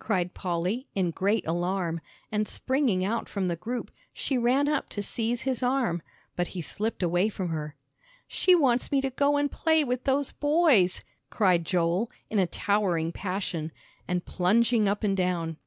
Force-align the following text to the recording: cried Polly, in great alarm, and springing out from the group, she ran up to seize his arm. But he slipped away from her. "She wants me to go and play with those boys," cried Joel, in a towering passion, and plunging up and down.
cried 0.00 0.34
Polly, 0.34 0.88
in 0.96 1.12
great 1.12 1.46
alarm, 1.46 2.00
and 2.32 2.48
springing 2.48 3.04
out 3.04 3.28
from 3.28 3.46
the 3.46 3.54
group, 3.54 3.92
she 4.12 4.36
ran 4.36 4.66
up 4.66 4.88
to 4.88 5.04
seize 5.04 5.42
his 5.42 5.62
arm. 5.62 6.02
But 6.34 6.48
he 6.48 6.60
slipped 6.60 7.00
away 7.00 7.28
from 7.28 7.50
her. 7.50 7.76
"She 8.26 8.56
wants 8.56 8.90
me 8.90 9.00
to 9.00 9.10
go 9.10 9.36
and 9.36 9.48
play 9.48 9.84
with 9.84 10.02
those 10.02 10.32
boys," 10.32 11.02
cried 11.30 11.64
Joel, 11.64 12.10
in 12.28 12.40
a 12.40 12.46
towering 12.48 13.12
passion, 13.12 13.70
and 14.08 14.26
plunging 14.26 14.88
up 14.88 15.04
and 15.04 15.16
down. 15.16 15.58